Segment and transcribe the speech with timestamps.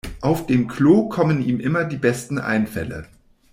[0.19, 3.07] Auf dem Klo kommen ihm immer die besten Einfälle.